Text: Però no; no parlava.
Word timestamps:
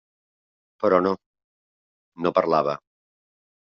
Però 0.85 1.01
no; 1.09 1.13
no 2.25 2.37
parlava. 2.43 2.79